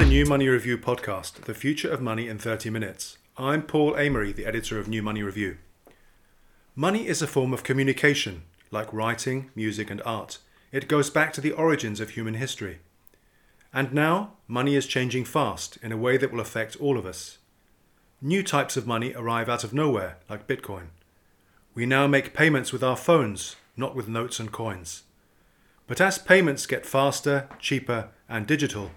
[0.00, 3.18] the New Money Review podcast, The Future of Money in 30 Minutes.
[3.36, 5.58] I'm Paul Amery, the editor of New Money Review.
[6.74, 10.38] Money is a form of communication, like writing, music, and art.
[10.72, 12.78] It goes back to the origins of human history.
[13.74, 17.36] And now, money is changing fast in a way that will affect all of us.
[18.22, 20.86] New types of money arrive out of nowhere, like Bitcoin.
[21.74, 25.02] We now make payments with our phones, not with notes and coins.
[25.86, 28.92] But as payments get faster, cheaper, and digital,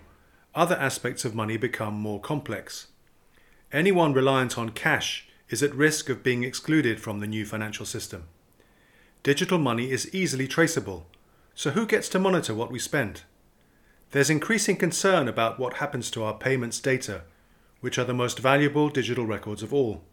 [0.56, 2.88] other aspects of money become more complex.
[3.72, 8.26] Anyone reliant on cash is at risk of being excluded from the new financial system.
[9.24, 11.08] Digital money is easily traceable,
[11.56, 13.24] so who gets to monitor what we spend?
[14.12, 17.22] There's increasing concern about what happens to our payments data,
[17.82, 20.04] which are the most valuable digital records of all.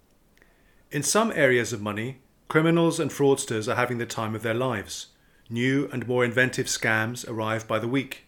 [0.91, 5.09] In some areas of money, criminals and fraudsters are having the time of their lives.
[5.49, 8.25] New and more inventive scams arrive by the week.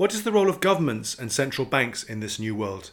[0.00, 2.92] What is the role of governments and central banks in this new world?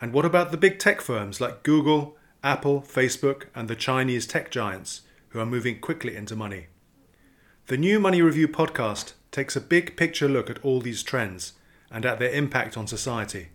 [0.00, 4.50] And what about the big tech firms like Google, Apple, Facebook, and the Chinese tech
[4.50, 6.68] giants who are moving quickly into money?
[7.66, 11.52] The New Money Review podcast takes a big picture look at all these trends
[11.90, 13.48] and at their impact on society.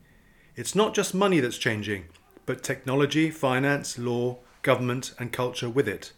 [0.55, 2.05] It's not just money that's changing,
[2.45, 6.13] but technology, finance, law, government, and culture with it.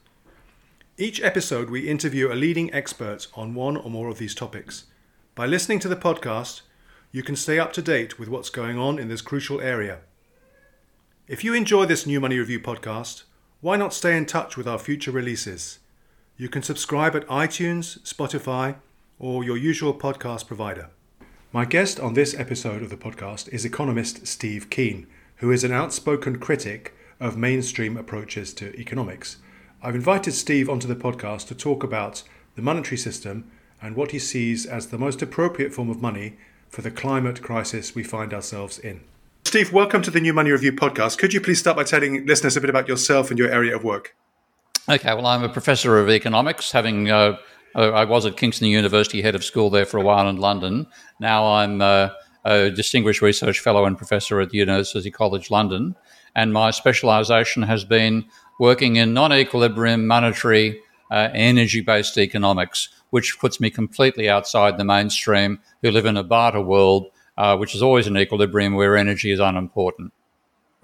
[0.98, 4.88] Each episode, we interview a leading expert on one or more of these topics.
[5.40, 6.64] By listening to the podcast,
[7.14, 10.00] you can stay up to date with what's going on in this crucial area.
[11.30, 13.24] If you enjoy this New Money Review podcast,
[13.62, 15.80] why not stay in touch with our future releases?
[16.36, 18.76] You can subscribe at iTunes, Spotify,
[19.18, 20.90] or your usual podcast provider.
[21.54, 25.72] My guest on this episode of the podcast is economist Steve Keen, who is an
[25.72, 29.38] outspoken critic of mainstream approaches to economics.
[29.82, 32.24] I've invited Steve onto the podcast to talk about
[32.56, 33.50] the monetary system
[33.82, 36.36] and what he sees as the most appropriate form of money
[36.70, 39.02] for the climate crisis we find ourselves in.
[39.46, 41.18] Steve, welcome to the New Money Review podcast.
[41.18, 43.84] Could you please start by telling listeners a bit about yourself and your area of
[43.84, 44.16] work?
[44.88, 47.38] Okay, well, I'm a professor of economics, having uh,
[47.76, 50.88] I was at Kingston University, head of school there for a while in London.
[51.20, 52.10] Now I'm uh,
[52.46, 55.96] a distinguished research fellow and professor at the University College London,
[56.36, 58.26] and my specialisation has been
[58.60, 60.80] working in non-equilibrium monetary
[61.12, 66.62] uh, energy-based economics, which puts me completely outside the mainstream, who live in a barter
[66.62, 70.14] world, uh, which is always an equilibrium where energy is unimportant.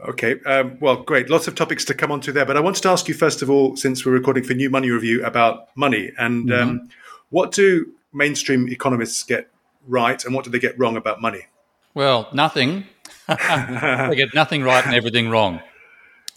[0.07, 1.29] Okay, um, well, great.
[1.29, 2.45] Lots of topics to come on to there.
[2.45, 4.89] But I wanted to ask you, first of all, since we're recording for New Money
[4.89, 6.11] Review, about money.
[6.17, 6.69] And mm-hmm.
[6.69, 6.89] um,
[7.29, 9.49] what do mainstream economists get
[9.87, 11.45] right and what do they get wrong about money?
[11.93, 12.85] Well, nothing.
[13.27, 15.61] they get nothing right and everything wrong,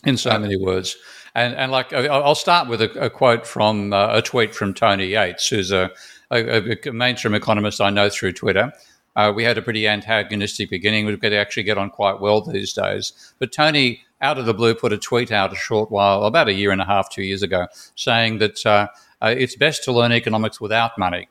[0.05, 0.97] in so many words.
[1.39, 5.07] And, and like, I'll start with a, a quote from uh, a tweet from Tony
[5.07, 5.93] Yates, who's a,
[6.33, 8.73] a, a mainstream economist I know through Twitter.
[9.15, 11.07] Uh, we had a pretty antagonistic beginning.
[11.07, 13.13] We could actually get on quite well these days.
[13.39, 16.53] But Tony, out of the blue, put a tweet out a short while, about a
[16.53, 18.89] year and a half, two years ago, saying that uh,
[19.23, 21.29] uh, it's best to learn economics without money.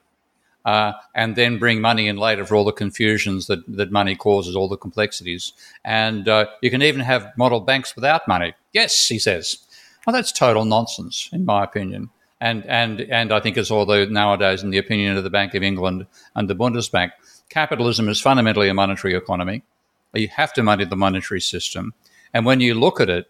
[0.63, 4.56] Uh, and then bring money in later for all the confusions that, that money causes,
[4.56, 5.51] all the complexities.
[5.84, 8.53] And uh, you can even have model banks without money.
[8.73, 9.66] Yes, he says.
[10.07, 12.12] Well, that's total nonsense, in my opinion.
[12.40, 15.63] And, and, and I think it's although nowadays in the opinion of the Bank of
[15.63, 17.12] England and the Bundesbank
[17.50, 19.63] capitalism is fundamentally a monetary economy.
[20.13, 21.94] You have to money the monetary system.
[22.34, 23.29] And when you look at it,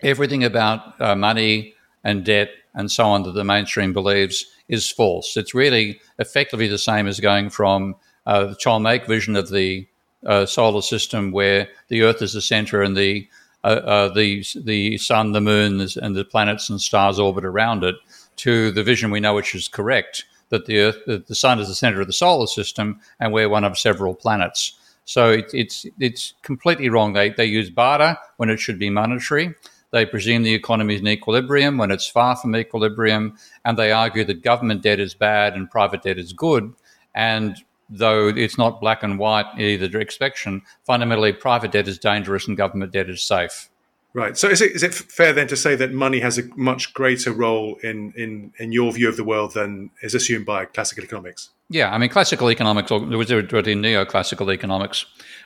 [0.00, 5.36] everything about uh, money and debt and so on that the mainstream believes is false.
[5.36, 9.88] It's really effectively the same as going from uh, the Ptolemaic vision of the
[10.24, 13.28] uh, solar system, where the Earth is the center and the
[13.64, 17.96] Uh, uh, the the sun, the moon, and the planets and stars orbit around it,
[18.36, 21.68] to the vision we know which is correct, that the Earth, that the Sun is
[21.68, 24.78] the center of the solar system, and we're one of several planets.
[25.04, 27.14] So it, it's it's completely wrong.
[27.14, 29.54] They they use barter when it should be monetary.
[29.90, 34.24] They presume the economy is in equilibrium when it's far from equilibrium, and they argue
[34.24, 36.74] that government debt is bad and private debt is good.
[37.14, 37.56] And
[37.88, 42.92] though it's not black and white either direction, fundamentally private debt is dangerous and government
[42.92, 43.68] debt is safe.
[44.14, 44.36] Right.
[44.36, 47.32] So is it is it fair then to say that money has a much greater
[47.32, 51.50] role in in in your view of the world than is assumed by classical economics?
[51.68, 55.04] Yeah, I mean classical economics or neoclassical economics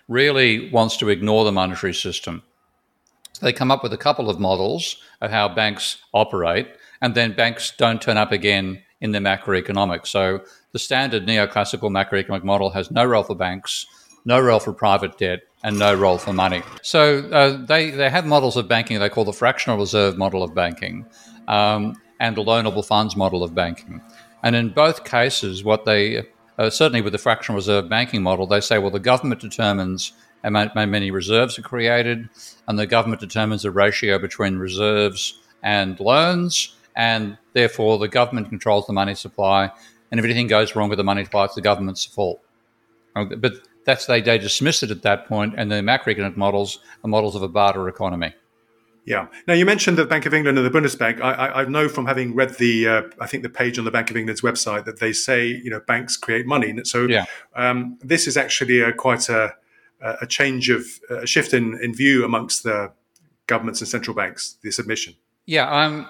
[0.08, 2.42] really wants to ignore the monetary system.
[3.32, 6.68] So they come up with a couple of models of how banks operate,
[7.00, 10.06] and then banks don't turn up again in the macroeconomics.
[10.06, 13.86] So the standard neoclassical macroeconomic model has no role for banks,
[14.24, 16.62] no role for private debt, and no role for money.
[16.82, 20.54] So uh, they, they have models of banking they call the fractional reserve model of
[20.54, 21.06] banking
[21.46, 24.00] um, and the loanable funds model of banking.
[24.42, 26.24] And in both cases, what they
[26.58, 30.50] uh, certainly with the fractional reserve banking model, they say, well, the government determines how
[30.50, 32.28] many reserves are created,
[32.66, 38.86] and the government determines the ratio between reserves and loans, and therefore the government controls
[38.86, 39.70] the money supply.
[40.12, 42.40] And if anything goes wrong with the money supply, it's the government's fault.
[43.14, 43.54] But
[43.84, 47.42] that's they, they dismiss it at that point, and the macroeconomic models are models of
[47.42, 48.34] a barter economy.
[49.04, 49.26] Yeah.
[49.48, 51.20] Now you mentioned the Bank of England and the Bundesbank.
[51.20, 53.90] I, I, I know from having read the, uh, I think the page on the
[53.90, 56.78] Bank of England's website that they say you know banks create money.
[56.84, 57.24] So yeah.
[57.56, 59.54] um, this is actually a, quite a,
[60.00, 62.92] a change of a shift in, in view amongst the
[63.46, 64.56] governments and central banks.
[64.62, 65.14] This admission.
[65.46, 65.68] Yeah.
[65.68, 66.08] Um,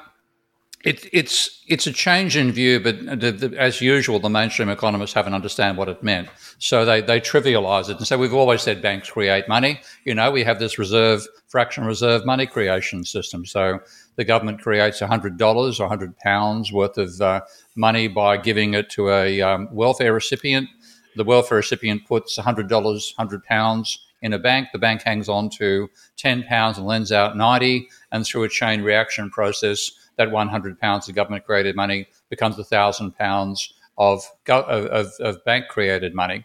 [0.84, 5.12] it, it's it's a change in view, but the, the, as usual, the mainstream economists
[5.12, 6.28] haven't understand what it meant.
[6.58, 9.80] So they they trivialize it and say we've always said banks create money.
[10.04, 13.46] You know, we have this reserve fraction reserve money creation system.
[13.46, 13.78] So
[14.16, 17.42] the government creates hundred dollars or hundred pounds worth of uh,
[17.76, 20.68] money by giving it to a um, welfare recipient.
[21.14, 24.68] The welfare recipient puts hundred dollars, hundred pounds in a bank.
[24.72, 28.82] The bank hangs on to ten pounds and lends out ninety, and through a chain
[28.82, 35.10] reaction process that 100 pounds of government created money becomes a thousand pounds of, of,
[35.20, 36.44] of bank created money.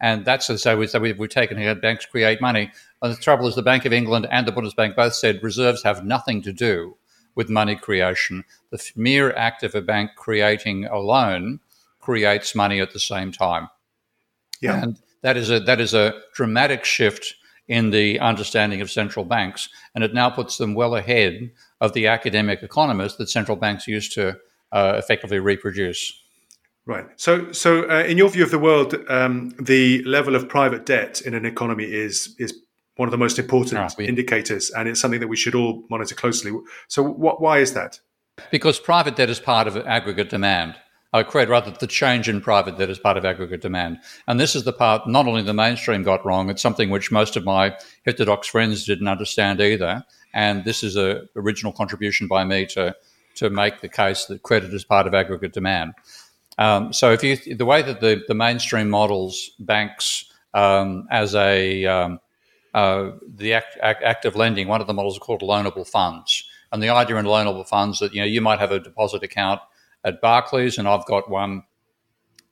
[0.00, 2.70] And that's so, we, so we've, we've taken here banks create money.
[3.00, 6.04] And the trouble is, the Bank of England and the Bundesbank both said reserves have
[6.04, 6.96] nothing to do
[7.34, 8.44] with money creation.
[8.70, 11.60] The mere act of a bank creating a loan
[12.00, 13.68] creates money at the same time.
[14.60, 14.82] Yeah.
[14.82, 17.34] And that is a that is a dramatic shift
[17.68, 22.06] in the understanding of central banks, and it now puts them well ahead of the
[22.06, 24.36] academic economists that central banks used to
[24.72, 26.22] uh, effectively reproduce.
[26.86, 27.06] Right.
[27.16, 31.20] So, so uh, in your view of the world, um, the level of private debt
[31.20, 32.54] in an economy is is
[32.94, 35.84] one of the most important ah, we, indicators, and it's something that we should all
[35.90, 36.52] monitor closely.
[36.88, 38.00] So, what, why is that?
[38.50, 40.76] Because private debt is part of aggregate demand.
[41.12, 43.98] I create rather the change in private debt is part of aggregate demand.
[44.26, 47.36] And this is the part not only the mainstream got wrong, it's something which most
[47.36, 50.04] of my heterodox friends didn't understand either.
[50.34, 52.94] And this is a original contribution by me to
[53.36, 55.92] to make the case that credit is part of aggregate demand.
[56.58, 60.24] Um, so if you the way that the, the mainstream models banks
[60.54, 62.20] um, as a um,
[62.74, 66.44] uh, the act, act, active lending, one of the models is called loanable funds.
[66.72, 69.60] And the idea in loanable funds that you know you might have a deposit account
[70.06, 71.64] at Barclays, and I've got one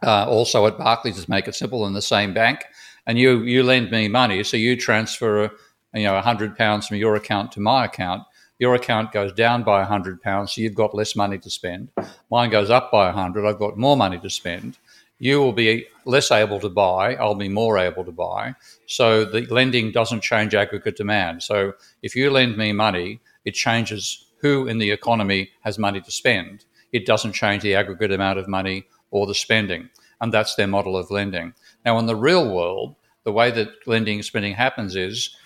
[0.02, 1.14] uh, also at Barclays.
[1.14, 2.64] Just make it simple in the same bank,
[3.06, 5.50] and you you lend me money, so you transfer
[5.94, 8.24] you know hundred pounds from your account to my account.
[8.58, 11.90] Your account goes down by hundred pounds, so you've got less money to spend.
[12.30, 13.46] Mine goes up by hundred.
[13.46, 14.76] I've got more money to spend.
[15.20, 17.14] You will be less able to buy.
[17.14, 18.56] I'll be more able to buy.
[18.86, 21.42] So the lending doesn't change aggregate demand.
[21.44, 26.10] So if you lend me money, it changes who in the economy has money to
[26.10, 26.64] spend
[26.94, 29.90] it doesn't change the aggregate amount of money or the spending.
[30.20, 31.52] And that's their model of lending.
[31.84, 32.94] Now, in the real world,
[33.24, 35.36] the way that lending and spending happens is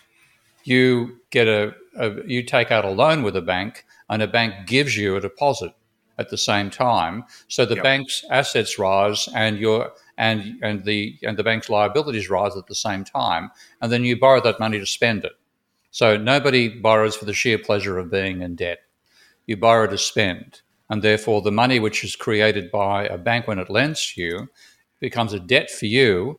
[0.65, 4.67] you get a, a, you take out a loan with a bank and a bank
[4.67, 5.73] gives you a deposit
[6.19, 7.85] at the same time so the yep.
[7.85, 12.75] bank's assets rise and your and and the and the bank's liabilities rise at the
[12.75, 13.51] same time
[13.81, 15.33] and then you borrow that money to spend it
[15.93, 18.81] so nobody borrows for the sheer pleasure of being in debt
[19.47, 23.59] you borrow to spend and therefore the money which is created by a bank when
[23.59, 24.49] it lends you
[25.01, 26.39] becomes a debt for you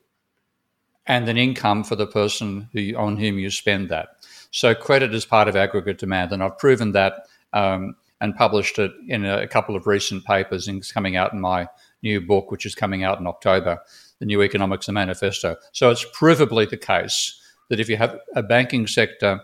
[1.05, 4.09] and an income for the person who, on whom you spend that.
[4.51, 8.91] So credit is part of aggregate demand, and I've proven that um, and published it
[9.07, 11.67] in a, couple of recent papers and it's coming out in my
[12.03, 13.79] new book, which is coming out in October,
[14.19, 15.55] the New Economics and Manifesto.
[15.71, 17.39] So it's provably the case
[17.69, 19.41] that if you have a banking sector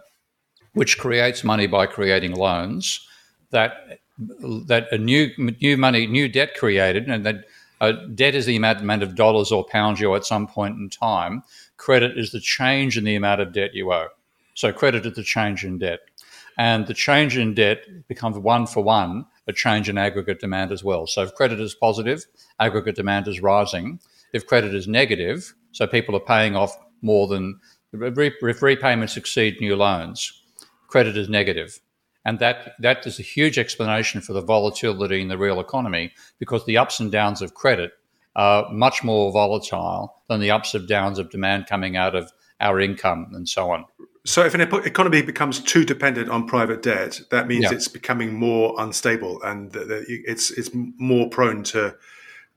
[0.73, 3.07] which creates money by creating loans,
[3.51, 7.45] that that a new new money, new debt created, and that
[7.81, 10.89] uh, debt is the amount of dollars or pounds you owe at some point in
[10.89, 11.43] time.
[11.77, 14.07] Credit is the change in the amount of debt you owe.
[14.53, 15.99] So credit is the change in debt,
[16.57, 20.83] and the change in debt becomes one for one a change in aggregate demand as
[20.83, 21.05] well.
[21.07, 22.25] So if credit is positive,
[22.59, 23.99] aggregate demand is rising.
[24.33, 27.59] If credit is negative, so people are paying off more than
[27.93, 30.41] if repayments exceed new loans,
[30.87, 31.79] credit is negative.
[32.25, 36.65] And that, that is a huge explanation for the volatility in the real economy because
[36.65, 37.91] the ups and downs of credit
[38.35, 42.79] are much more volatile than the ups and downs of demand coming out of our
[42.79, 43.85] income and so on.
[44.25, 47.73] So, if an economy becomes too dependent on private debt, that means yeah.
[47.73, 51.95] it's becoming more unstable and it's it's more prone to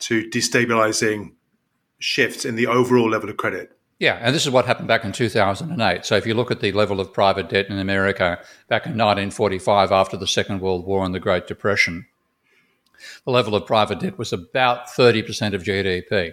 [0.00, 1.32] to destabilizing
[1.98, 3.77] shifts in the overall level of credit.
[3.98, 6.04] Yeah, and this is what happened back in 2008.
[6.04, 8.38] So if you look at the level of private debt in America
[8.68, 12.06] back in 1945 after the Second World War and the Great Depression,
[13.24, 16.32] the level of private debt was about 30% of GDP.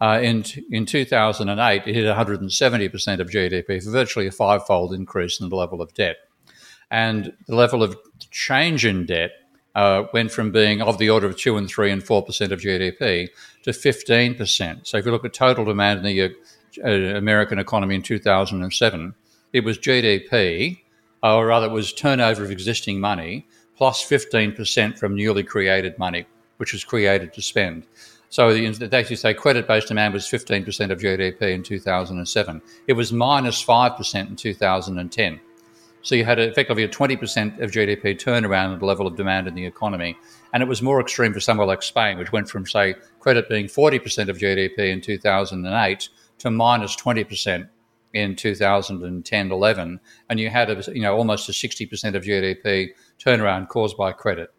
[0.00, 5.56] Uh, in in 2008, it hit 170% of GDP, virtually a five-fold increase in the
[5.56, 6.16] level of debt,
[6.90, 7.96] and the level of
[8.30, 9.30] change in debt
[9.76, 12.60] uh, went from being of the order of two and three and four percent of
[12.60, 13.28] GDP
[13.62, 14.86] to 15%.
[14.86, 16.34] So if you look at total demand in the
[16.84, 19.14] uh, American economy in 2007,
[19.52, 20.80] it was GDP,
[21.22, 26.26] or rather, it was turnover of existing money plus 15% from newly created money,
[26.58, 27.84] which was created to spend.
[28.28, 32.62] So they actually say credit based demand was 15% of GDP in 2007.
[32.86, 35.40] It was minus 5% in 2010.
[36.00, 39.54] So you had effectively a 20% of GDP turnaround in the level of demand in
[39.54, 40.16] the economy.
[40.52, 43.66] And it was more extreme for somewhere like Spain, which went from, say, credit being
[43.66, 46.08] 40% of GDP in 2008
[46.42, 47.68] to minus 20%
[48.12, 50.00] in 2010 11.
[50.28, 54.52] And you had, a, you know, almost a 60% of GDP turnaround caused by credit.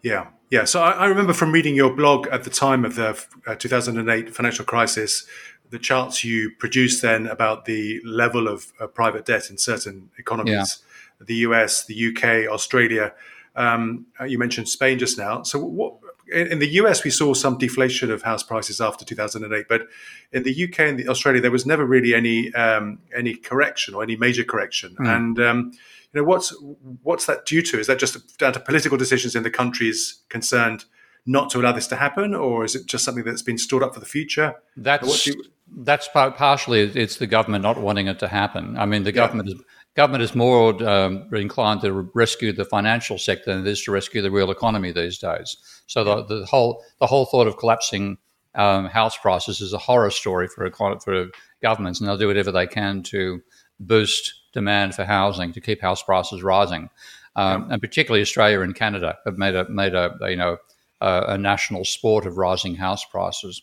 [0.00, 0.28] Yeah.
[0.50, 0.64] Yeah.
[0.64, 4.32] So I, I remember from reading your blog at the time of the uh, 2008
[4.34, 5.26] financial crisis,
[5.70, 10.82] the charts you produced then about the level of uh, private debt in certain economies,
[11.20, 11.24] yeah.
[11.26, 13.12] the US, the UK, Australia.
[13.56, 15.42] Um, uh, you mentioned Spain just now.
[15.42, 15.94] So, what,
[16.32, 19.88] in, in, the US, we saw some deflation of house prices after 2008, but
[20.32, 24.02] in the UK and the Australia, there was never really any um, any correction or
[24.02, 24.96] any major correction.
[24.98, 25.16] Mm.
[25.16, 25.72] And um,
[26.12, 26.54] you know, what's
[27.02, 27.78] what's that due to?
[27.78, 30.84] Is that just down to political decisions in the countries concerned
[31.26, 33.94] not to allow this to happen, or is it just something that's been stored up
[33.94, 34.54] for the future?
[34.76, 35.42] That's you,
[35.78, 38.76] that's partially it's the government not wanting it to happen.
[38.76, 39.56] I mean, the government yeah.
[39.56, 39.62] is
[39.94, 44.22] government is more um, inclined to rescue the financial sector than it is to rescue
[44.22, 45.56] the real economy these days.
[45.86, 48.18] So the, the whole the whole thought of collapsing
[48.54, 51.26] um, house prices is a horror story for for
[51.62, 53.40] governments, and they'll do whatever they can to
[53.80, 56.88] boost demand for housing to keep house prices rising.
[57.36, 60.58] Um, and particularly Australia and Canada have made a made a, you know
[61.00, 63.62] a, a national sport of rising house prices.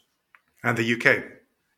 [0.64, 1.24] And the UK.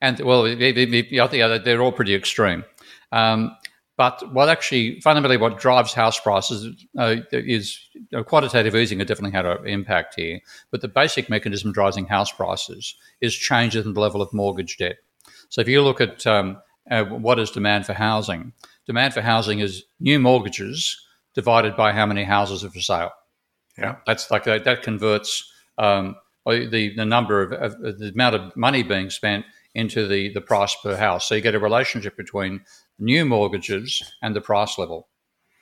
[0.01, 2.65] And well, yeah, they're all pretty extreme.
[3.13, 3.55] Um,
[3.95, 7.79] but what actually, fundamentally, what drives house prices uh, is
[8.25, 10.39] quantitative easing has definitely had an impact here.
[10.71, 14.97] But the basic mechanism driving house prices is changes in the level of mortgage debt.
[15.49, 16.57] So if you look at um,
[16.89, 18.53] uh, what is demand for housing,
[18.87, 20.99] demand for housing is new mortgages
[21.35, 23.11] divided by how many houses are for sale.
[23.77, 28.55] Yeah, that's like that, that converts um, the the number of, of, the amount of
[28.55, 31.27] money being spent into the the price per house.
[31.27, 32.61] So you get a relationship between
[33.03, 35.09] new mortgages and the price level.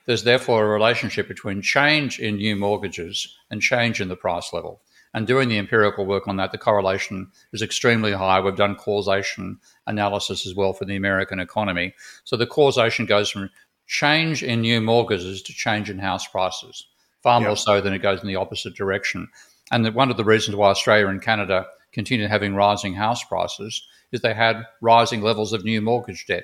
[0.06, 4.82] There's therefore a relationship between change in new mortgages and change in the price level.
[5.14, 8.40] And doing the empirical work on that, the correlation is extremely high.
[8.40, 11.94] We've done causation analysis as well for the American economy.
[12.24, 13.50] So the causation goes from
[13.88, 16.88] change in new mortgages to change in house prices,
[17.24, 17.48] far yep.
[17.48, 19.28] more so than it goes in the opposite direction.
[19.72, 23.86] And that one of the reasons why Australia and Canada continued having rising house prices
[24.12, 26.44] is they had rising levels of new mortgage debt.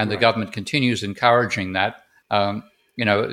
[0.00, 0.16] And right.
[0.16, 2.04] the government continues encouraging that.
[2.30, 2.62] Um,
[2.96, 3.30] you know,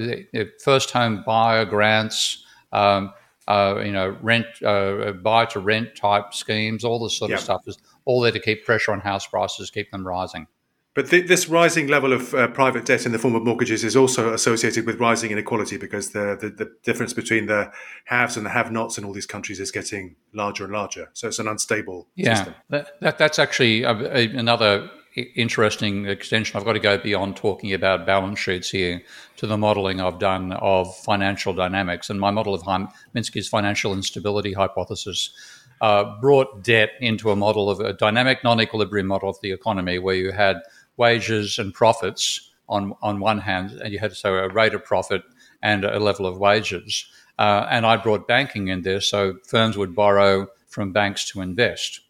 [0.62, 2.44] first home buyer grants,
[2.74, 3.14] um,
[3.48, 7.40] uh, you know, rent, uh, buy to rent type schemes, all this sort yep.
[7.40, 10.48] of stuff is all there to keep pressure on house prices, keep them rising.
[10.94, 13.96] But th- this rising level of uh, private debt in the form of mortgages is
[13.96, 17.72] also associated with rising inequality because the, the, the difference between the
[18.06, 21.10] haves and the have-nots in all these countries is getting larger and larger.
[21.14, 22.56] So it's an unstable yeah, system.
[22.70, 26.58] That, that, that's actually a, a, another interesting extension.
[26.58, 29.02] I've got to go beyond talking about balance sheets here
[29.38, 32.10] to the modeling I've done of financial dynamics.
[32.10, 35.32] And my model of Minsky's financial instability hypothesis
[35.82, 40.00] uh, brought debt into a model of a dynamic non equilibrium model of the economy
[40.00, 40.58] where you had
[40.98, 45.24] wages and profits on, on one hand, and you had so a rate of profit
[45.62, 47.06] and a level of wages.
[47.40, 52.02] Uh, and I brought banking in there, so firms would borrow from banks to invest.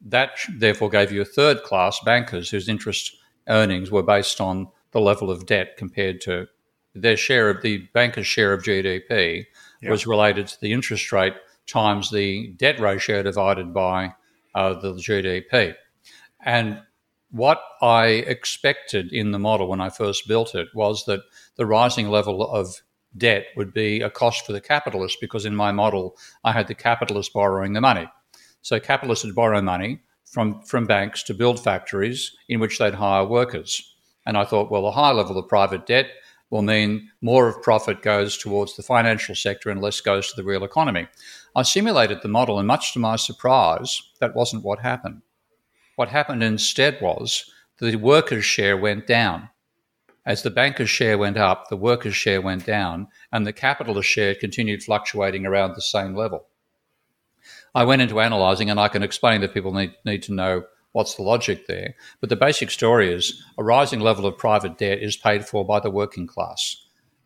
[0.00, 3.16] That therefore gave you a third class bankers whose interest
[3.48, 6.46] earnings were based on the level of debt compared to
[6.94, 9.44] their share of the banker's share of GDP
[9.80, 9.90] yeah.
[9.90, 11.34] was related to the interest rate
[11.66, 14.14] times the debt ratio divided by
[14.54, 15.74] uh, the GDP.
[16.44, 16.80] And
[17.30, 21.20] what I expected in the model when I first built it was that
[21.56, 22.82] the rising level of
[23.16, 26.74] debt would be a cost for the capitalist because in my model I had the
[26.74, 28.08] capitalist borrowing the money.
[28.62, 33.24] So capitalists would borrow money from, from banks to build factories in which they'd hire
[33.24, 33.94] workers.
[34.26, 36.06] And I thought, well, a high level of private debt
[36.50, 40.44] will mean more of profit goes towards the financial sector and less goes to the
[40.44, 41.08] real economy.
[41.54, 45.22] I simulated the model, and much to my surprise, that wasn't what happened.
[45.96, 49.48] What happened instead was the workers' share went down.
[50.26, 54.34] As the bankers' share went up, the workers' share went down, and the capitalist share
[54.34, 56.46] continued fluctuating around the same level.
[57.74, 61.14] I went into analysing, and I can explain that people need need to know what's
[61.14, 61.94] the logic there.
[62.20, 65.80] But the basic story is a rising level of private debt is paid for by
[65.80, 66.76] the working class.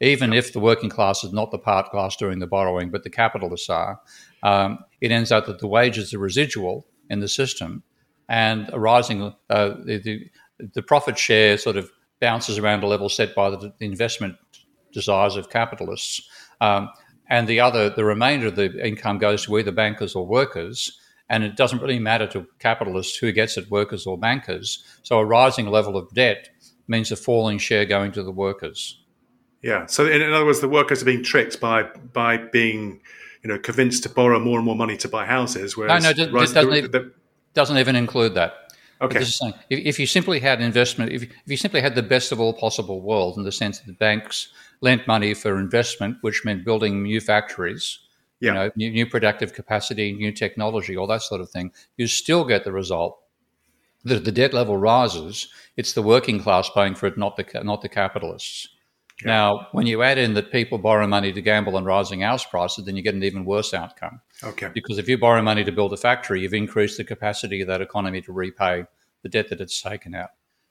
[0.00, 3.10] Even if the working class is not the part class doing the borrowing, but the
[3.10, 4.00] capitalists are,
[4.42, 7.82] um, it ends up that the wages are residual in the system,
[8.28, 10.30] and a rising uh, the, the,
[10.74, 14.36] the profit share sort of bounces around a level set by the, the investment
[14.92, 16.28] desires of capitalists.
[16.60, 16.88] Um,
[17.28, 20.98] and the other, the remainder of the income goes to either bankers or workers.
[21.30, 24.84] And it doesn't really matter to capitalists who gets it, workers or bankers.
[25.02, 26.50] So a rising level of debt
[26.86, 29.00] means a falling share going to the workers.
[29.62, 29.86] Yeah.
[29.86, 33.00] So in, other words, the workers are being tricked by by being,
[33.42, 35.74] you know, convinced to borrow more and more money to buy houses.
[35.74, 37.12] Whereas no, no, it doesn't, the, the,
[37.54, 38.74] doesn't even include that.
[39.00, 39.24] Okay.
[39.24, 42.40] Saying, if, if, you simply had investment, if, if you simply had the best of
[42.40, 44.48] all possible worlds in the sense that the banks
[44.84, 47.98] lent money for investment, which meant building new factories,
[48.40, 48.48] yeah.
[48.48, 52.44] you know, new, new productive capacity, new technology, all that sort of thing, you still
[52.44, 53.18] get the result
[54.04, 55.48] that the debt level rises.
[55.78, 58.68] It's the working class paying for it, not the not the capitalists.
[59.22, 59.28] Yeah.
[59.28, 62.84] Now, when you add in that people borrow money to gamble on rising house prices,
[62.84, 64.20] then you get an even worse outcome.
[64.42, 64.68] Okay.
[64.74, 67.80] Because if you borrow money to build a factory, you've increased the capacity of that
[67.80, 68.84] economy to repay
[69.22, 70.30] the debt that it's taken out.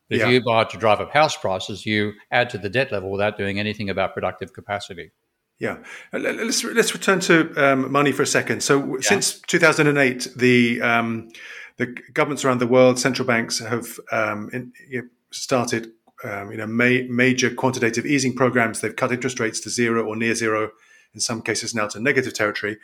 [0.10, 0.28] But yeah.
[0.28, 3.12] if you buy it to drive up house prices, you add to the debt level
[3.12, 5.12] without doing anything about productive capacity.
[5.60, 5.78] Yeah,
[6.14, 8.64] uh, let's let's return to um, money for a second.
[8.64, 9.02] So yeah.
[9.02, 11.30] since 2008, the um,
[11.78, 15.92] the governments around the world, central banks have um, in, you know, started
[16.24, 18.82] um, you know ma- major quantitative easing programs.
[18.82, 20.72] They've cut interest rates to zero or near zero,
[21.14, 22.78] in some cases now to negative territory.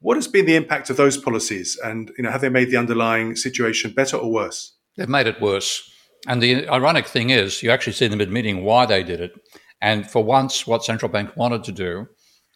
[0.00, 2.76] What has been the impact of those policies, and you know have they made the
[2.76, 4.72] underlying situation better or worse?
[4.96, 5.91] They've made it worse.
[6.26, 9.32] And the ironic thing is, you actually see them admitting why they did it.
[9.80, 12.06] And for once, what central bank wanted to do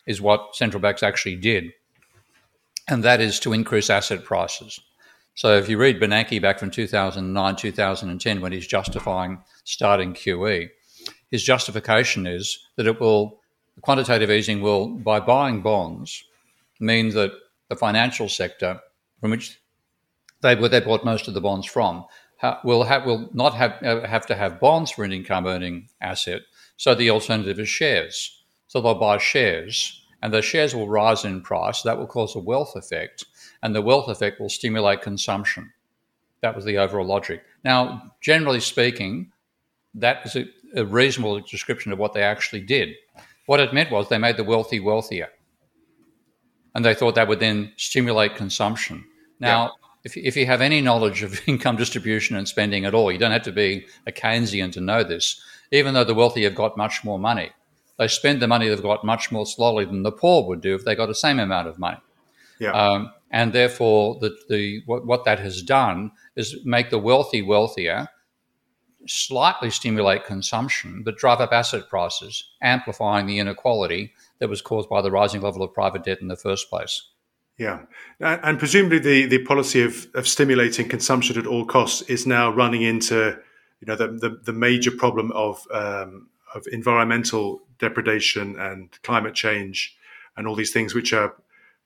[0.07, 1.73] is what central banks actually did,
[2.89, 4.81] and that is to increase asset prices.
[5.35, 10.69] So if you read Bernanke back from 2009, 2010, when he's justifying starting QE,
[11.31, 13.41] his justification is that it will,
[13.83, 16.25] quantitative easing will, by buying bonds,
[16.79, 17.33] mean that
[17.69, 18.81] the financial sector,
[19.21, 19.61] from which
[20.41, 22.05] they, they bought most of the bonds from,
[22.65, 26.43] will have will not have uh, have to have bonds for an income earning asset.
[26.77, 28.45] So the alternative is shares.
[28.69, 31.83] So they'll buy shares, and the shares will rise in price.
[31.83, 33.25] That will cause a wealth effect,
[33.63, 35.73] and the wealth effect will stimulate consumption.
[36.43, 37.43] That was the overall logic.
[37.65, 39.33] Now, generally speaking,
[39.95, 42.95] that is a, a reasonable description of what they actually did.
[43.47, 45.29] What it meant was they made the wealthy wealthier,
[46.75, 49.05] and they thought that would then stimulate consumption.
[49.41, 49.65] Now.
[49.65, 53.19] Yeah if, if you have any knowledge of income distribution and spending at all, you
[53.19, 55.41] don't have to be a Keynesian to know this.
[55.73, 57.51] Even though the wealthy have got much more money,
[57.99, 60.85] they spend the money they've got much more slowly than the poor would do if
[60.85, 61.99] they got the same amount of money.
[62.61, 62.71] Yeah.
[62.71, 68.07] Um, and therefore, the, the what, what that has done is make the wealthy wealthier,
[69.09, 75.03] slightly stimulate consumption, but drive up asset prices, amplifying the inequality that was caused by
[75.03, 77.11] the rising level of private debt in the first place.
[77.59, 77.83] Yeah,
[78.21, 82.83] and presumably the, the policy of, of stimulating consumption at all costs is now running
[82.83, 83.39] into
[83.81, 89.97] you know the the, the major problem of um, of environmental depredation and climate change
[90.37, 91.35] and all these things which are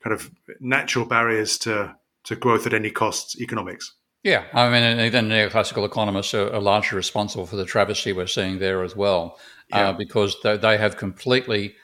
[0.02, 3.94] kind of natural barriers to to growth at any cost economics.
[4.22, 8.58] Yeah, I mean, even neoclassical economists are, are largely responsible for the travesty we're seeing
[8.58, 9.38] there as well,
[9.72, 9.88] uh, yeah.
[9.88, 11.74] uh, because they, they, have completely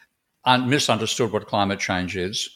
[0.44, 2.51] un- misunderstood what climate change is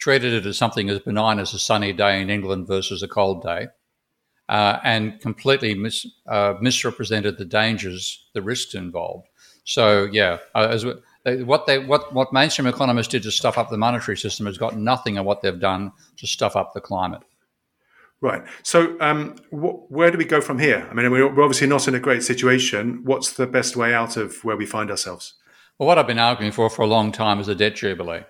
[0.00, 3.42] treated it as something as benign as a sunny day in England versus a cold
[3.42, 3.68] day,
[4.48, 9.28] uh, and completely mis, uh, misrepresented the dangers, the risks involved.
[9.64, 10.84] So, yeah, uh, as
[11.24, 14.58] they, what they what what mainstream economists did to stuff up the monetary system has
[14.58, 17.22] got nothing on what they've done to stuff up the climate.
[18.22, 18.42] Right.
[18.62, 20.86] So, um, wh- where do we go from here?
[20.90, 23.02] I mean, we're obviously not in a great situation.
[23.04, 25.34] What's the best way out of where we find ourselves?
[25.78, 28.24] Well, what I've been arguing for for a long time is a debt jubilee.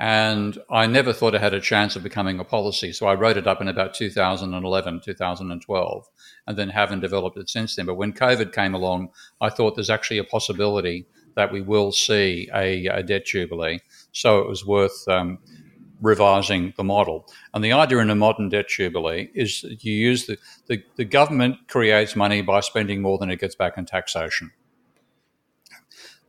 [0.00, 2.90] And I never thought it had a chance of becoming a policy.
[2.90, 6.08] So I wrote it up in about 2011, 2012,
[6.46, 7.84] and then haven't developed it since then.
[7.84, 9.10] But when COVID came along,
[9.42, 13.80] I thought there's actually a possibility that we will see a, a debt jubilee.
[14.12, 15.38] So it was worth um,
[16.00, 17.28] revising the model.
[17.52, 21.04] And the idea in a modern debt jubilee is that you use the, the, the
[21.04, 24.50] government creates money by spending more than it gets back in taxation.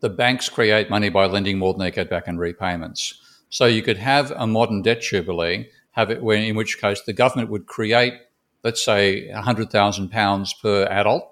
[0.01, 3.20] The banks create money by lending more than they get back in repayments.
[3.51, 7.13] So you could have a modern debt jubilee, have it where, in which case the
[7.13, 8.13] government would create,
[8.63, 11.31] let's say, £100,000 per adult,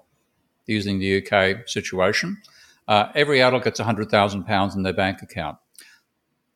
[0.66, 2.40] using the UK situation.
[2.86, 5.58] Uh, every adult gets £100,000 in their bank account,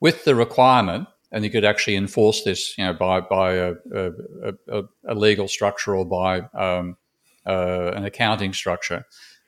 [0.01, 4.13] with the requirement and you could actually enforce this, you know, by by a, a,
[4.69, 6.97] a, a legal structure or by um,
[7.45, 9.05] uh, an accounting structure.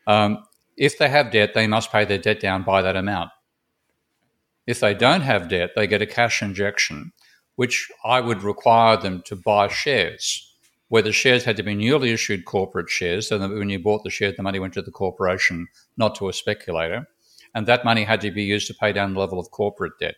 [0.08, 0.44] Um,
[0.76, 3.30] if they have debt, they must pay their debt down by that amount.
[4.66, 7.12] If they don't have debt, they get a cash injection,
[7.54, 10.52] which I would require them to buy shares,
[10.88, 14.10] where the shares had to be newly issued corporate shares, so when you bought the
[14.10, 17.06] shares, the money went to the corporation, not to a speculator.
[17.54, 20.16] And that money had to be used to pay down the level of corporate debt.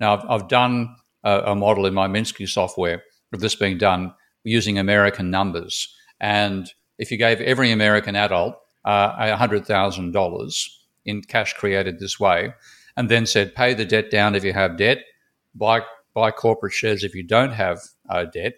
[0.00, 4.12] Now, I've, I've done a, a model in my Minsky software of this being done
[4.44, 5.94] using American numbers.
[6.20, 10.68] And if you gave every American adult uh, $100,000
[11.06, 12.52] in cash created this way,
[12.96, 14.98] and then said, pay the debt down if you have debt,
[15.54, 15.82] buy,
[16.14, 18.54] buy corporate shares if you don't have uh, debt,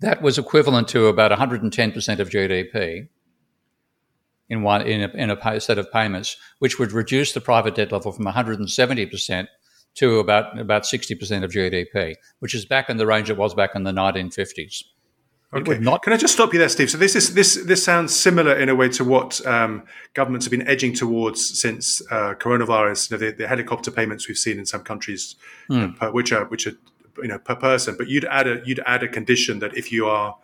[0.00, 3.08] that was equivalent to about 110% of GDP
[4.48, 7.90] in one in a, in a set of payments, which would reduce the private debt
[7.92, 9.48] level from 170%
[9.96, 13.74] to about about 60% of GDP, which is back in the range it was back
[13.74, 14.82] in the 1950s.
[15.54, 15.78] Okay.
[15.78, 16.90] Not- Can I just stop you there, Steve?
[16.90, 20.50] So this is this this sounds similar in a way to what um, governments have
[20.50, 23.10] been edging towards since uh, coronavirus.
[23.10, 25.36] You know, the, the, helicopter payments we've seen in some countries,
[25.70, 25.96] mm.
[25.96, 26.72] per, which are which are
[27.18, 27.96] you know per person.
[27.96, 30.36] But you'd add a you'd add a condition that if you are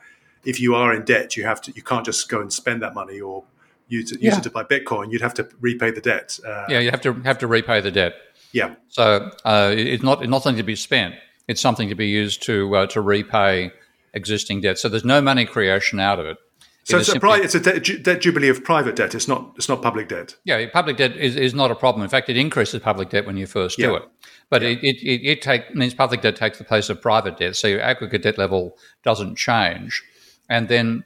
[0.45, 2.95] if you are in debt, you have to you can't just go and spend that
[2.95, 3.43] money or
[3.88, 4.38] use, use yeah.
[4.38, 5.11] it to buy Bitcoin.
[5.11, 6.38] You'd have to repay the debt.
[6.47, 8.15] Uh, yeah, you have to have to repay the debt.
[8.53, 8.75] Yeah.
[8.88, 11.17] So uh, it's not it's not something to be spent.
[11.49, 13.73] It's something to be used to uh, to repay
[14.14, 14.79] existing debt.
[14.79, 16.38] So there's no money creation out of it.
[16.85, 19.14] So it's, a, it's a debt, debt, jubilee of private debt.
[19.14, 20.35] It's not it's not public debt.
[20.44, 22.03] Yeah, public debt is, is not a problem.
[22.03, 23.87] In fact, it increases public debt when you first yeah.
[23.87, 24.03] do it.
[24.51, 24.70] But yeah.
[24.70, 27.55] it, it, it, it take, means public debt takes the place of private debt.
[27.55, 30.03] So your aggregate debt level doesn't change.
[30.48, 31.05] And then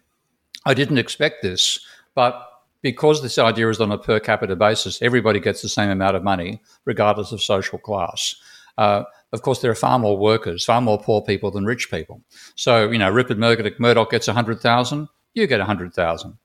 [0.64, 1.78] I didn't expect this,
[2.14, 2.42] but
[2.80, 6.24] because this idea is on a per capita basis, everybody gets the same amount of
[6.24, 8.34] money, regardless of social class.
[8.78, 12.22] Uh, of course, there are far more workers, far more poor people than rich people.
[12.54, 16.38] So, you know, Rupert Murdoch, gets 100,000, you get 100,000.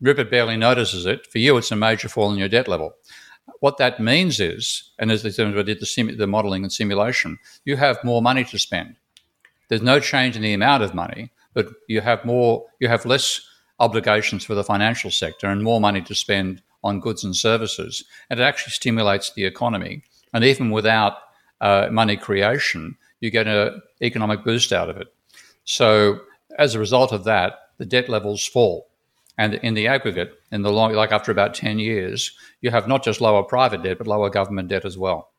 [0.00, 1.26] Rupert barely notices it.
[1.26, 2.94] For you, it's a major fall in your debt level.
[3.60, 5.30] What that means is, and as I
[5.62, 8.96] did the, sim- the modeling and simulation, you have more money to spend.
[9.68, 13.40] There's no change in the amount of money, but you have more, you have less
[13.78, 18.04] obligations for the financial sector and more money to spend on goods and services.
[18.30, 20.02] And it actually stimulates the economy.
[20.32, 21.18] And even without
[21.60, 25.12] uh, money creation, you get an economic boost out of it.
[25.64, 26.20] So
[26.58, 28.88] as a result of that, the debt levels fall.
[29.38, 33.04] And in the aggregate, in the long, like after about 10 years, you have not
[33.04, 35.30] just lower private debt, but lower government debt as well.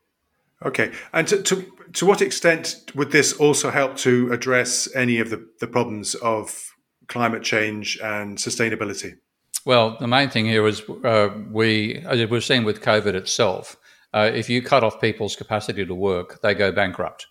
[0.64, 0.92] Okay.
[1.12, 5.48] And to, to, to what extent would this also help to address any of the,
[5.60, 6.74] the problems of
[7.08, 9.16] climate change and sustainability?
[9.64, 13.76] Well, the main thing here is uh, we, as we've seen with COVID itself,
[14.14, 17.26] uh, if you cut off people's capacity to work, they go bankrupt.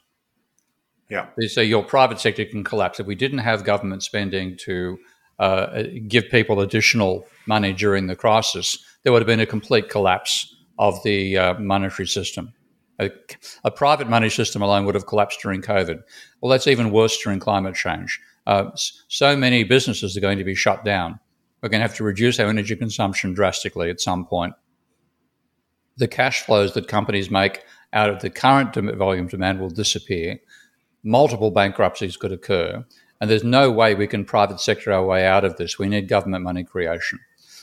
[1.10, 1.28] Yeah.
[1.48, 3.00] So your private sector can collapse.
[3.00, 4.98] If we didn't have government spending to
[5.40, 10.54] uh, give people additional money during the crisis, there would have been a complete collapse
[10.78, 12.54] of the uh, monetary system.
[13.00, 13.10] A,
[13.64, 16.02] a, private money system alone would have collapsed during COVID.
[16.42, 18.20] Well, that's even worse during climate change.
[18.48, 18.72] Uh,
[19.08, 21.20] so many businesses are going to be shut down.
[21.62, 24.54] We're going to have to reduce our energy consumption drastically at some point
[25.98, 30.40] the cash flows that companies make out of the current volume demand will disappear.
[31.04, 32.86] Multiple bankruptcies could occur.
[33.20, 35.80] And there's no way we can private sector our way out of this.
[35.80, 37.20] We need government money creation.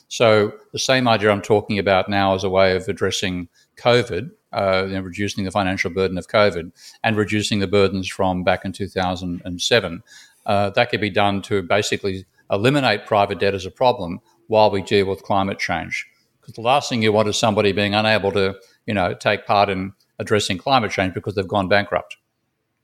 [0.09, 4.87] So the same idea I'm talking about now as a way of addressing COVID, uh,
[5.03, 10.03] reducing the financial burden of COVID and reducing the burdens from back in 2007,
[10.47, 14.83] uh, that could be done to basically eliminate private debt as a problem while we
[14.83, 16.07] deal with climate change.
[16.44, 18.54] Because the last thing you want is somebody being unable to,
[18.87, 22.16] you know, take part in addressing climate change because they've gone bankrupt.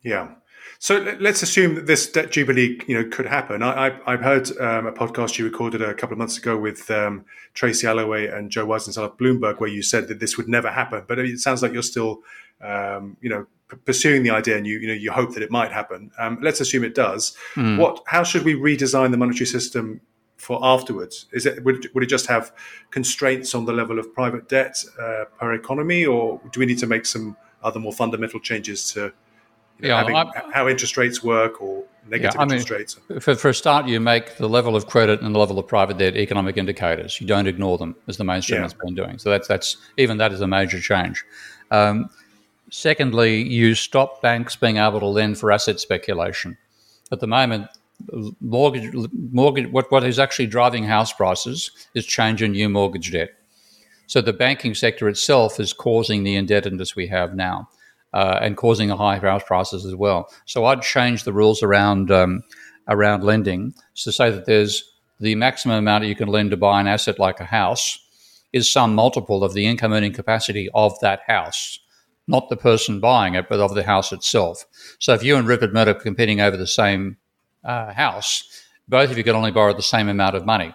[0.02, 0.30] Yeah.
[0.78, 3.62] So let's assume that this debt jubilee, you know, could happen.
[3.62, 7.26] I, have heard um, a podcast you recorded a couple of months ago with um,
[7.52, 11.04] Tracy Alloway and Joe Weisenthal of Bloomberg, where you said that this would never happen.
[11.06, 12.22] But it sounds like you're still,
[12.62, 15.50] um, you know, p- pursuing the idea, and you, you know, you hope that it
[15.50, 16.12] might happen.
[16.18, 17.36] Um, let's assume it does.
[17.56, 17.76] Mm.
[17.76, 18.02] What?
[18.06, 20.00] How should we redesign the monetary system
[20.40, 21.26] for afterwards?
[21.32, 22.52] Is it would, would it just have
[22.90, 26.86] constraints on the level of private debt uh, per economy, or do we need to
[26.86, 29.12] make some other more fundamental changes to
[29.80, 32.96] you know, yeah, having, how interest rates work or negative yeah, I interest mean, rates?
[33.20, 35.98] For, for a start, you make the level of credit and the level of private
[35.98, 37.20] debt economic indicators.
[37.20, 38.64] You don't ignore them, as the mainstream yeah.
[38.64, 39.18] has been doing.
[39.18, 41.24] So that's that's even that is a major change.
[41.70, 42.08] Um,
[42.70, 46.56] secondly, you stop banks being able to lend for asset speculation.
[47.12, 47.68] At the moment,
[48.40, 48.94] mortgage,
[49.32, 53.30] mortgage what, what is actually driving house prices is change in new mortgage debt.
[54.06, 57.68] So the banking sector itself is causing the indebtedness we have now.
[58.12, 60.28] uh, and causing the high house prices as well.
[60.46, 62.42] So I'd change the rules around um,
[62.88, 64.82] around lending to say that there's
[65.20, 67.98] the maximum amount you can lend to buy an asset like a house
[68.52, 71.78] is some multiple of the income earning capacity of that house,
[72.26, 74.64] not the person buying it, but of the house itself.
[74.98, 77.18] So if you and Rupert Murdoch are competing over the same
[77.64, 80.74] uh, house, both of you could only borrow the same amount of money.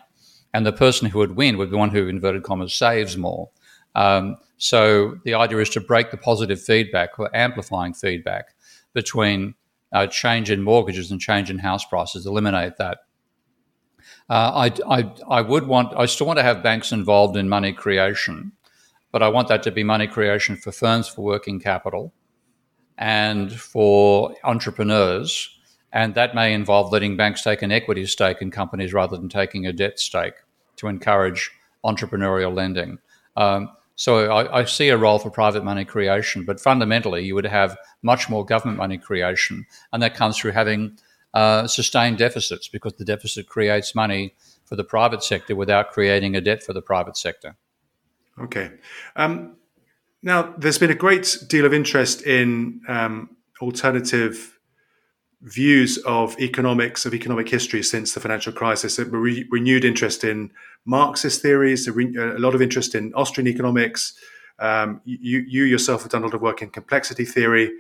[0.54, 3.50] And the person who would win would be the one who, inverted commas, saves more.
[3.94, 8.54] Um, so the idea is to break the positive feedback or amplifying feedback
[8.94, 9.56] between
[9.92, 13.00] uh, change in mortgages and change in house prices, eliminate that.
[14.30, 17.74] Uh, I, I, I would want, I still want to have banks involved in money
[17.74, 18.54] creation,
[19.12, 22.14] but I want that to be money creation for firms for working capital
[22.98, 25.50] and for entrepreneurs.
[25.96, 29.66] And that may involve letting banks take an equity stake in companies rather than taking
[29.66, 30.34] a debt stake
[30.76, 31.50] to encourage
[31.86, 33.00] entrepreneurial lending.
[33.38, 37.46] Um, so I, I, see a role for private money creation, but fundamentally, you would
[37.46, 40.98] have much more government money creation, and that comes through having
[41.34, 46.42] uh, sustained deficits because the deficit creates money for the private sector without creating a
[46.42, 47.56] debt for the private sector.
[48.38, 48.72] Okay.
[49.16, 49.56] Um,
[50.22, 53.30] now, there's been a great deal of interest in um,
[53.62, 54.55] alternative
[55.42, 59.00] views of economics, of economic history since the financial crisis.
[59.00, 60.52] A re- renewed interest in
[60.86, 64.14] Marxist theories, a, re- a, lot of interest in Austrian economics.
[64.60, 67.72] Um, you, you, yourself have done a lot of work in complexity theory.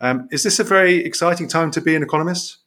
[0.00, 2.58] Um, is this a very exciting time to be an economist?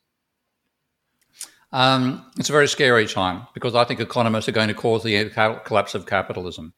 [1.72, 5.30] Um, it's a very scary time because I think economists are going to cause the
[5.66, 6.74] collapse of capitalism.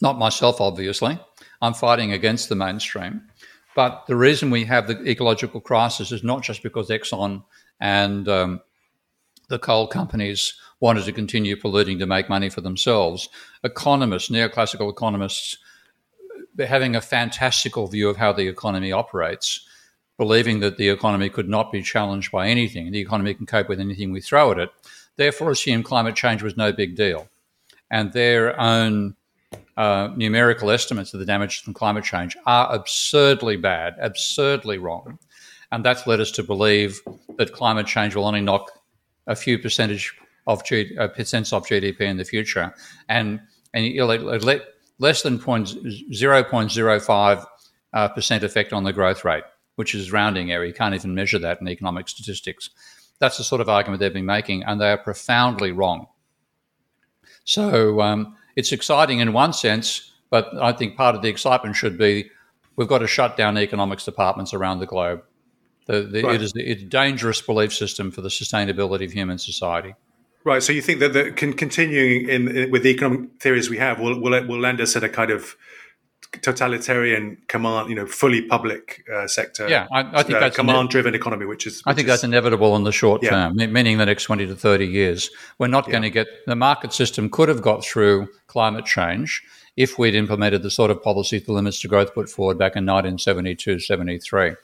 [0.00, 1.18] Not myself, obviously.
[1.60, 3.22] I'm fighting against the mainstream.
[3.78, 7.44] But the reason we have the ecological crisis is not just because Exxon
[7.78, 8.60] and um,
[9.50, 13.28] the coal companies wanted to continue polluting to make money for themselves.
[13.62, 15.58] Economists, neoclassical economists,
[16.58, 19.64] having a fantastical view of how the economy operates,
[20.16, 23.78] believing that the economy could not be challenged by anything, the economy can cope with
[23.78, 24.70] anything we throw at it,
[25.14, 27.28] therefore assumed climate change was no big deal.
[27.92, 29.14] And their own
[29.76, 35.18] uh, numerical estimates of the damage from climate change are absurdly bad, absurdly wrong.
[35.70, 37.00] And that's led us to believe
[37.36, 38.70] that climate change will only knock
[39.26, 40.14] a few percentage
[40.46, 42.74] of G, uh, percents off GDP in the future,
[43.08, 43.40] and
[43.74, 44.06] and you know,
[44.98, 47.46] less than 0.05
[47.92, 49.44] uh, percent effect on the growth rate,
[49.76, 50.64] which is rounding error.
[50.64, 52.70] You can't even measure that in economic statistics.
[53.20, 56.06] That's the sort of argument they've been making, and they are profoundly wrong.
[57.44, 61.96] So um, it's exciting in one sense, but I think part of the excitement should
[61.96, 62.28] be
[62.74, 65.22] we've got to shut down economics departments around the globe.
[65.86, 66.34] The, the, right.
[66.34, 69.94] It is a dangerous belief system for the sustainability of human society.
[70.42, 70.60] Right.
[70.60, 74.20] So you think that the continuing in, in, with the economic theories we have will
[74.20, 75.56] will, will land us at a kind of
[76.42, 79.68] totalitarian command, you know, fully public uh, sector.
[79.68, 81.78] Yeah, I, I think uh, that's command-driven economy, which is.
[81.78, 83.30] Which I think is, that's inevitable in the short yeah.
[83.30, 85.30] term, meaning the next twenty to thirty years.
[85.58, 85.92] We're not yeah.
[85.92, 89.42] going to get the market system could have got through climate change
[89.78, 92.84] if we'd implemented the sort of policies the limits to growth put forward back in
[92.84, 94.50] 1972, 73.
[94.50, 94.54] Uh,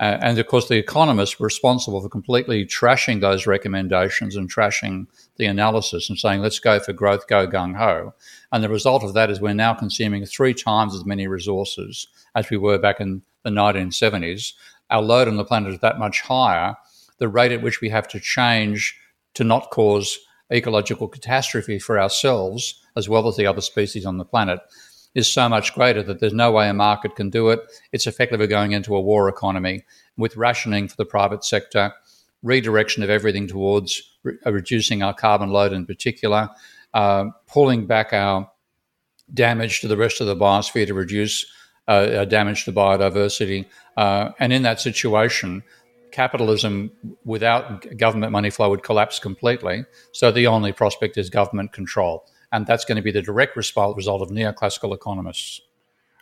[0.00, 5.46] and of course, the economists were responsible for completely trashing those recommendations and trashing the
[5.46, 8.14] analysis and saying, let's go for growth, go gung ho.
[8.52, 12.50] And the result of that is we're now consuming three times as many resources as
[12.50, 14.52] we were back in the 1970s.
[14.90, 16.76] Our load on the planet is that much higher.
[17.18, 18.98] The rate at which we have to change
[19.34, 20.18] to not cause
[20.52, 24.60] ecological catastrophe for ourselves as well as the other species on the planet
[25.14, 27.60] is so much greater that there's no way a market can do it.
[27.90, 29.82] It's effectively going into a war economy
[30.16, 31.92] with rationing for the private sector,
[32.42, 36.48] redirection of everything towards re- uh, reducing our carbon load in particular,
[36.94, 38.50] uh, pulling back our
[39.34, 41.46] damage to the rest of the biosphere to reduce
[41.88, 43.66] uh, damage to biodiversity.
[43.96, 45.62] Uh, and in that situation,
[46.12, 46.90] capitalism
[47.24, 49.84] without government money flow would collapse completely.
[50.12, 52.26] So the only prospect is government control.
[52.52, 55.60] And that's going to be the direct result of neoclassical economists.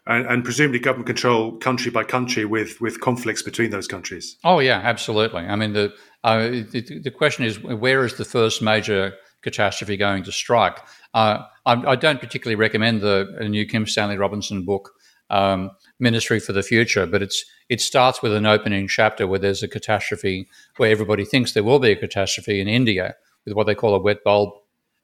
[0.07, 4.37] And, and, presumably government control country by country with, with conflicts between those countries.
[4.45, 5.45] Oh, yeah, absolutely.
[5.45, 10.23] I mean, the, uh, the, the, question is where is the first major catastrophe going
[10.25, 10.79] to strike?
[11.15, 14.91] Uh, I, I, don't particularly recommend the new Kim Stanley Robinson book,
[15.31, 19.63] um, Ministry for the Future, but it's it starts with an opening chapter where there's
[19.63, 23.15] a catastrophe where everybody thinks there will be a catastrophe in India
[23.45, 24.51] with what they call a wet bulb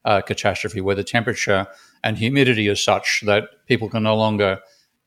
[0.04, 1.66] uh, catastrophe, where the temperature
[2.02, 4.60] and humidity is such that people can no longer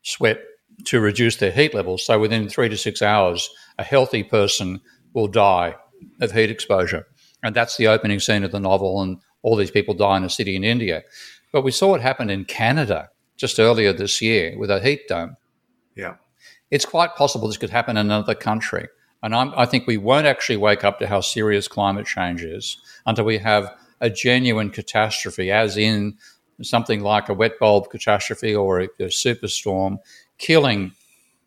[0.03, 0.41] sweat
[0.85, 2.05] to reduce their heat levels.
[2.05, 4.81] So within three to six hours, a healthy person
[5.13, 5.75] will die
[6.21, 7.07] of heat exposure.
[7.43, 10.29] And that's the opening scene of the novel, and all these people die in a
[10.29, 11.03] city in India.
[11.51, 15.35] But we saw what happened in Canada just earlier this year with a heat dome.
[15.95, 16.15] Yeah
[16.73, 18.87] it's quite possible this could happen in another country.
[19.21, 22.79] And I'm, I think we won't actually wake up to how serious climate change is
[23.05, 26.17] until we have a genuine catastrophe, as in
[26.61, 29.97] something like a wet bulb catastrophe or a, a superstorm,
[30.37, 30.91] killing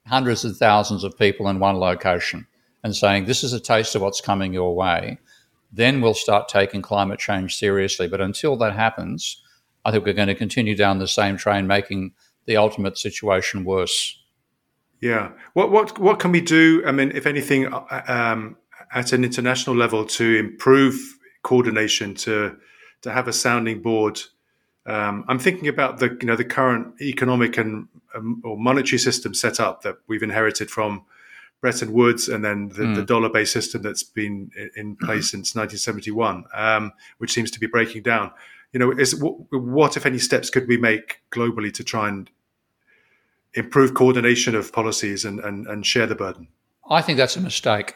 [0.06, 2.46] hundreds of thousands of people in one location
[2.82, 5.18] and saying, This is a taste of what's coming your way.
[5.72, 8.08] Then we'll start taking climate change seriously.
[8.08, 9.42] But until that happens,
[9.84, 12.12] I think we're going to continue down the same train, making
[12.46, 14.18] the ultimate situation worse.
[15.00, 15.32] Yeah.
[15.52, 16.82] What what what can we do?
[16.86, 18.56] I mean, if anything, uh, um,
[18.92, 22.56] at an international level to improve coordination, to
[23.02, 24.20] to have a sounding board.
[24.86, 29.34] Um, I'm thinking about the you know the current economic and um, or monetary system
[29.34, 31.04] set up that we've inherited from
[31.60, 32.94] Bretton Woods, and then the, mm.
[32.94, 38.02] the dollar-based system that's been in place since 1971, um, which seems to be breaking
[38.02, 38.30] down.
[38.72, 39.20] You know, is
[39.50, 42.30] what if any steps could we make globally to try and
[43.54, 46.48] improve coordination of policies and, and, and share the burden?
[46.88, 47.94] I think that's a mistake.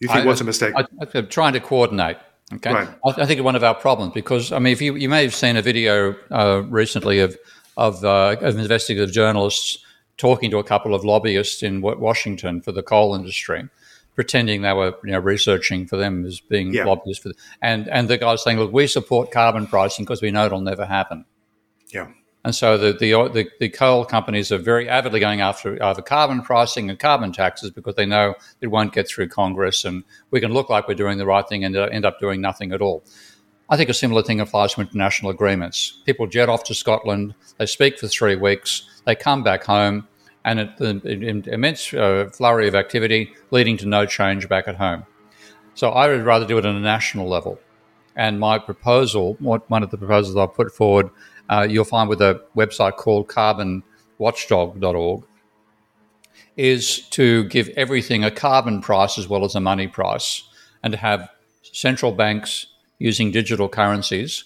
[0.00, 0.74] You think I, what's a mistake?
[0.76, 2.16] I, am trying to coordinate.
[2.52, 2.88] Okay, right.
[3.04, 5.22] I, I, think it's one of our problems because I mean, if you you may
[5.22, 7.36] have seen a video uh, recently of
[7.76, 9.78] of, uh, of investigative journalists
[10.16, 13.68] talking to a couple of lobbyists in Washington for the coal industry,
[14.14, 16.84] pretending they were you know researching for them as being yeah.
[16.84, 20.30] lobbyists for, the, and and the guys saying, look, we support carbon pricing because we
[20.30, 21.24] know it'll never happen.
[21.92, 22.08] Yeah.
[22.44, 26.42] And so the, the, the, the, coal companies are very avidly going after either carbon
[26.42, 30.52] pricing and carbon taxes because they know it won't get through Congress and we can
[30.52, 33.02] look like we're doing the right thing and end up doing nothing at all.
[33.70, 36.02] I think a similar thing applies to international agreements.
[36.04, 40.06] People jet off to Scotland, they speak for three weeks, they come back home,
[40.44, 45.06] and an immense uh, flurry of activity leading to no change back at home.
[45.72, 47.58] So I would rather do it on a national level.
[48.16, 51.08] And my proposal, one of the proposals I put forward
[51.48, 55.24] uh, you'll find with a website called carbonwatchdog.org,
[56.56, 60.42] is to give everything a carbon price as well as a money price,
[60.82, 61.28] and to have
[61.62, 62.66] central banks
[62.98, 64.44] using digital currencies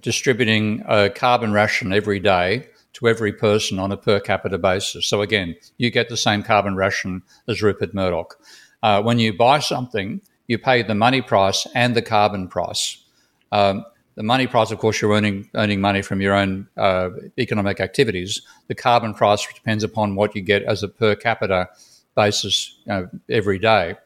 [0.00, 5.06] distributing a carbon ration every day to every person on a per capita basis.
[5.06, 8.38] So again, you get the same carbon ration as Rupert Murdoch.
[8.82, 13.02] Uh, when you buy something, you pay the money price and the carbon price.
[13.50, 13.84] Um,
[14.16, 18.42] the money price, of course, you're earning earning money from your own uh, economic activities.
[18.68, 21.68] The carbon price depends upon what you get as a per capita
[22.14, 23.96] basis you know, every day.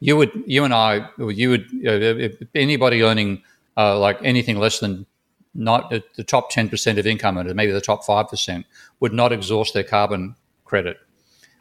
[0.00, 3.42] You would, you and I, you would, uh, anybody earning
[3.76, 5.06] uh, like anything less than
[5.54, 8.66] not the top ten percent of income, and maybe the top five percent,
[9.00, 10.98] would not exhaust their carbon credit.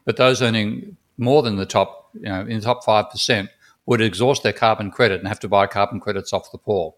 [0.05, 3.49] But those earning more than the top, you know, in the top five percent,
[3.85, 6.95] would exhaust their carbon credit and have to buy carbon credits off the poor.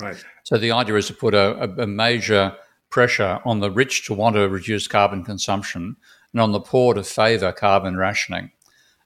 [0.00, 0.24] Right.
[0.44, 2.56] So the idea is to put a, a, major
[2.90, 5.96] pressure on the rich to want to reduce carbon consumption
[6.32, 8.50] and on the poor to favour carbon rationing.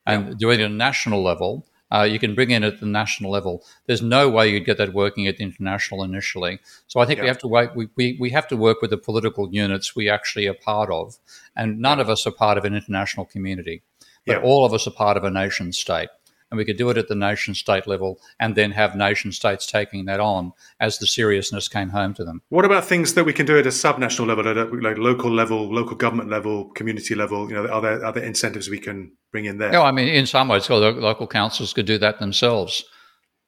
[0.07, 0.35] And yeah.
[0.39, 3.65] doing it at a national level, uh, you can bring in at the national level.
[3.87, 6.59] There's no way you'd get that working at the international initially.
[6.87, 7.25] So I think yeah.
[7.25, 7.77] we have to wait.
[7.77, 11.19] We, we, we have to work with the political units we actually are part of.
[11.55, 12.03] And none yeah.
[12.03, 13.83] of us are part of an international community,
[14.27, 16.09] but all of us are part of a nation state
[16.53, 19.67] and we could do it at the nation state level and then have nation states
[19.67, 22.43] taking that on as the seriousness came home to them.
[22.51, 25.31] What about things that we can do at a subnational level, at a like local
[25.31, 27.49] level, local government level, community level?
[27.49, 29.73] You know, are there other incentives we can bring in there?
[29.73, 32.85] No, I mean, in some ways, well, local councils could do that themselves.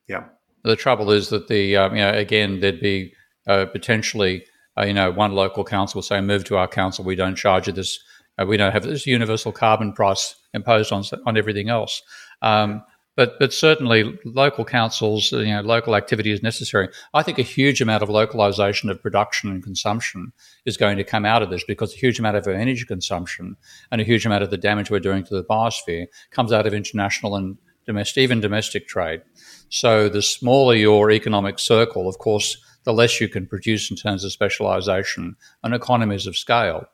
[0.08, 0.24] Yeah.
[0.62, 3.12] The trouble is that the um, you know again there'd be
[3.46, 4.46] uh, potentially
[4.78, 7.74] uh, you know one local council say move to our council we don't charge you
[7.74, 7.98] this
[8.40, 12.00] uh, we don't have this universal carbon price imposed on on everything else.
[12.40, 12.82] Um,
[13.16, 16.88] but but certainly local councils, you know, local activity is necessary.
[17.12, 20.32] I think a huge amount of localization of production and consumption
[20.64, 23.56] is going to come out of this because a huge amount of our energy consumption
[23.90, 26.74] and a huge amount of the damage we're doing to the biosphere comes out of
[26.74, 29.22] international and domestic, even domestic trade.
[29.68, 34.24] So the smaller your economic circle, of course, the less you can produce in terms
[34.24, 36.86] of specialization and economies of scale.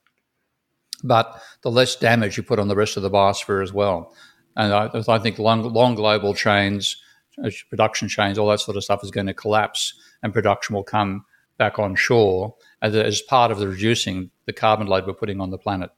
[1.03, 4.15] But the less damage you put on the rest of the biosphere as well.
[4.61, 6.97] And I, I think long, long global chains,
[7.43, 10.85] uh, production chains, all that sort of stuff is going to collapse, and production will
[10.85, 11.25] come
[11.57, 15.51] back on shore as, as part of the reducing the carbon load we're putting on
[15.51, 15.91] the planet.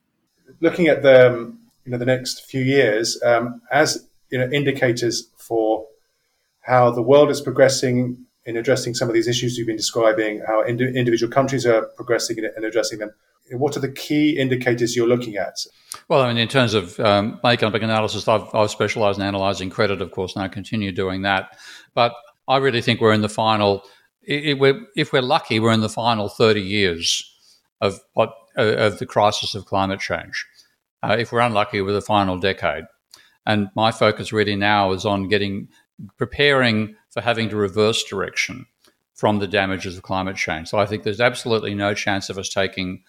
[0.61, 5.29] Looking at the um, you know the next few years um, as you know indicators
[5.37, 5.85] for
[6.61, 10.63] how the world is progressing in addressing some of these issues you've been describing, how
[10.63, 13.11] ind- individual countries are progressing in, in addressing them
[13.53, 15.55] what are the key indicators you're looking at?
[16.09, 20.01] Well, I mean, in terms of um, economic analysis, I've, I've specialized in analyzing credit,
[20.01, 21.59] of course, and I continue doing that.
[21.95, 22.15] But
[22.49, 23.83] I really think we're in the final,
[24.23, 27.23] it, we're, if we're lucky, we're in the final 30 years
[27.81, 30.47] of, what, of the crisis of climate change.
[31.03, 32.85] uh, if we're unlucky, with the final decade.
[33.45, 35.69] And my focus really now is on getting
[36.17, 38.67] preparing for having to reverse direction
[39.15, 40.69] from the damages of climate change.
[40.69, 43.03] So I think there's absolutely no chance of us taking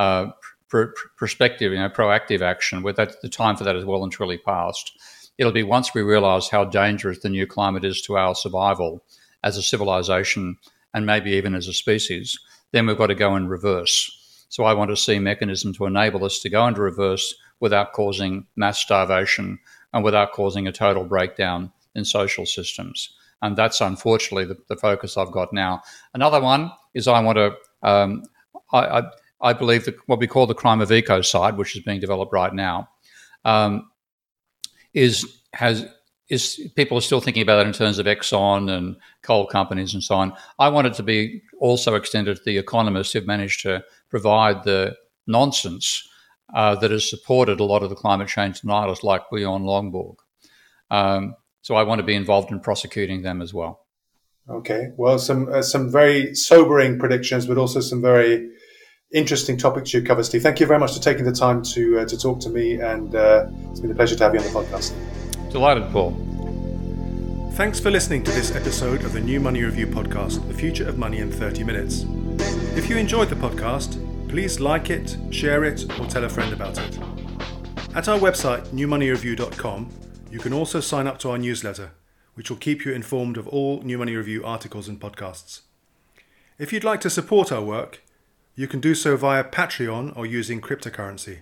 [0.00, 0.32] uh,
[0.68, 2.82] pr- prospective, you know, proactive action.
[2.82, 4.98] Where that the time for that is well and truly past.
[5.36, 9.04] It'll be once we realise how dangerous the new climate is to our survival
[9.42, 10.56] as a civilization
[10.92, 12.38] and maybe even as a species,
[12.72, 14.44] then we've got to go in reverse.
[14.48, 18.46] So I want to see mechanisms to enable us to go into reverse without causing
[18.56, 19.58] mass starvation
[19.92, 23.10] and without causing a total breakdown in social systems.
[23.42, 25.82] And that's unfortunately the, the focus I've got now.
[26.12, 28.24] Another one is I want to, um,
[28.72, 29.02] I, I,
[29.40, 32.52] I, believe that what we call the crime of ecocide, which is being developed right
[32.52, 32.88] now,
[33.44, 33.90] um,
[34.94, 35.86] is has
[36.28, 40.02] is people are still thinking about it in terms of Exxon and coal companies and
[40.02, 40.32] so on.
[40.58, 44.96] I want it to be also extended to the economists who've managed to provide the
[45.26, 46.08] nonsense
[46.54, 50.16] uh, that has supported a lot of the climate change deniers, like Bjorn Lomborg.
[50.90, 53.86] Um, so I want to be involved in prosecuting them as well.
[54.48, 58.50] Okay, well, some uh, some very sobering predictions, but also some very
[59.12, 60.42] interesting topics you cover, Steve.
[60.42, 63.14] Thank you very much for taking the time to uh, to talk to me, and
[63.14, 64.92] uh, it's been a pleasure to have you on the podcast.
[65.50, 66.12] Delighted, Paul.
[67.54, 70.96] Thanks for listening to this episode of the New Money Review podcast, The Future of
[70.96, 72.06] Money in 30 Minutes.
[72.76, 73.98] If you enjoyed the podcast,
[74.28, 76.98] please like it, share it, or tell a friend about it.
[77.94, 79.90] At our website, newmoneyreview.com,
[80.30, 81.90] you can also sign up to our newsletter,
[82.34, 85.62] which will keep you informed of all New Money Review articles and podcasts.
[86.56, 88.00] If you'd like to support our work,
[88.54, 91.38] you can do so via Patreon or using cryptocurrency.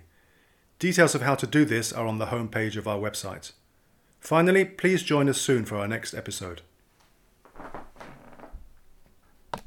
[0.79, 3.51] Details of how to do this are on the homepage of our website.
[4.19, 6.61] Finally, please join us soon for our next episode.